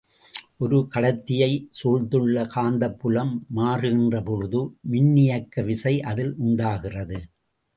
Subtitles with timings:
[0.57, 7.19] ஒரு கடத்தியைச் சூழ்ந்துள்ள காந்தப்புலம் மாறுகின்ற பொழுது, மின்னியக்கு விசை அதில் உண்டாகிறது.